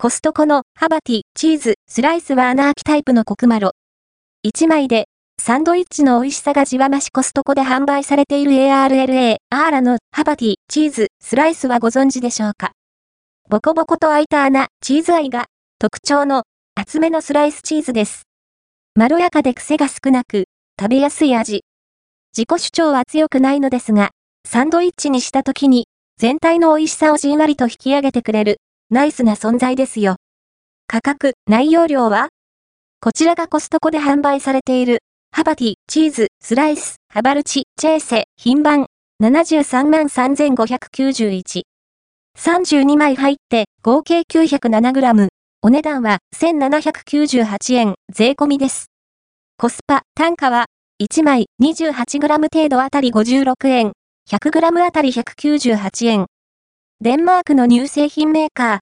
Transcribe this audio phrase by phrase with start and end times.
[0.00, 3.72] コストコのハバティ、チーズ、スライスは穴開きタイプのコクマロ。
[4.46, 5.06] 1枚で、
[5.42, 12.70] サンドイッチの美味しさがじわましコストコで販売されている ARLA、アーラのハバティ、チーズ、スライスはご存知でしょうか？
[13.50, 15.46] ボコボコと開いた穴、チーズ愛が
[15.80, 16.44] 特徴の
[16.76, 18.22] 厚めのスライスチーズです。
[18.94, 20.44] まろやかで癖が少なく、
[20.80, 21.64] 食べやすい味。
[22.36, 24.10] 自己主張は強くないのですが、
[24.46, 25.88] サンドイッチにした時に、
[26.18, 28.58] 全体の美味しさをじんわりと引き上げてくれる、
[28.90, 30.16] ナイスな存在ですよ。
[30.86, 32.28] 価格、内容量は？
[33.02, 38.86] こちらがコストコで販売されている、ハバティ、チーズ、スライス、ハバルチ、チェーセ、品番、
[39.22, 41.64] 73万3591。
[42.38, 45.28] 32枚入って合計 907g。
[45.60, 48.86] お値段は1798円税込みです。
[49.58, 50.64] コスパ、単価は
[51.02, 53.92] 1枚 28g 程度あたり56円、
[54.30, 56.26] 100g あたり198円。
[57.00, 58.80] デンマークの乳製品メーカ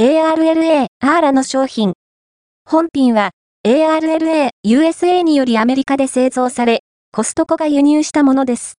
[0.00, 1.92] ー、ARLA、アーラの商品。
[2.64, 3.32] 本品は、
[3.66, 6.80] ARLA、USA によりアメリカで製造され、
[7.12, 8.76] コストコが輸入したものです。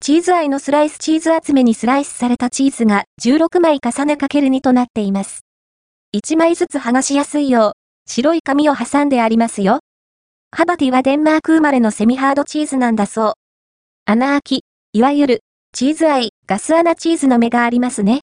[0.00, 5.40] チーズ愛のスライスチーズ厚めにスライスされたチーズが16枚重ねかける2となっています。
[6.14, 7.72] 1枚ずつ剥がしやすいよう、
[8.08, 9.80] 白い紙を挟んでありますよ。
[10.52, 13.32] ハバティはデンマーク生まれのセミハードチーズなんだそう。
[14.04, 15.40] 穴開き、いわゆる、
[15.78, 18.22] チーズアイ、ガス穴チーズの目がありますね。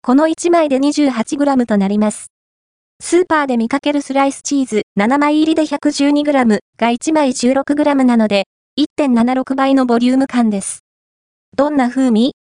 [0.00, 2.28] この1枚で 28g となります。
[3.00, 8.44] スーパーで見かけるスライスチーズ7枚入りで 112g が1枚 16g なので、
[8.80, 10.80] 1.76倍のボリューム感です。
[11.56, 12.32] どんな風味？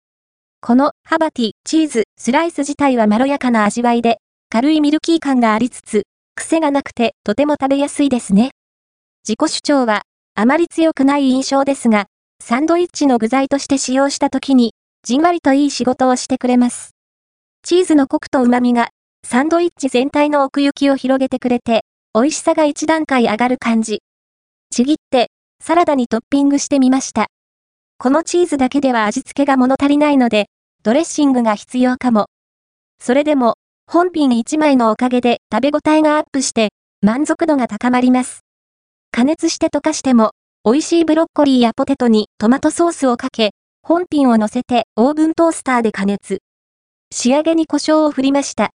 [0.60, 8.50] このハバティ、チーズ、スライス自体はまろやかな味わいで、軽いミルキー感がありつつ、癖がなくてとても食べやすいですね。
[9.26, 10.02] 自己主張は
[10.34, 12.06] あまり強くない印象ですが、
[12.48, 16.92] サンドイッチの具材として使用した時に、じんわりといい仕事をしてくれます。
[17.64, 18.90] チーズのコクと旨味が、
[19.26, 21.80] サンドイッチ全体の奥行きを広げてくれて、
[22.14, 24.00] 美味しさが一段階上がる感じ。
[24.70, 27.26] ちぎって、サラダにトッピングしてみました。
[27.98, 30.46] このチーズだけでは味付けが物足りないので、
[30.84, 32.26] ドレッシングが必要かも。
[33.02, 33.54] それでも、
[33.90, 36.68] 本品1枚のおかげで食べ応えがアップして、
[37.00, 38.42] 満足度が高まります。
[39.10, 40.30] 加熱して溶かしても、
[40.68, 43.52] 美味しいブロッコリーやポテトにトマトソースをかけ、
[43.84, 46.38] 本品を乗せてオーブントースターで加熱。
[47.14, 48.64] 仕上げに胡椒を振りました。